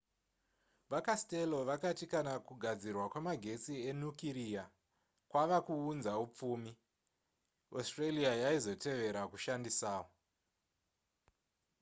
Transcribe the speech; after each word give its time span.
vacastello 0.91 1.57
vakati 1.69 2.05
kana 2.13 2.33
kugadzirwa 2.47 3.05
kwemagetsi 3.11 3.73
enukiriya 3.89 4.63
kwava 5.29 5.57
kuunza 5.67 6.11
hupfumi 6.19 6.71
australia 7.79 8.31
yaizotevera 8.43 9.21
kushandisawo 9.31 10.09